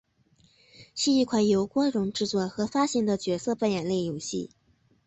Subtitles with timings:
[0.95, 4.49] 是一款由光荣制作和发行的角色扮演类游戏。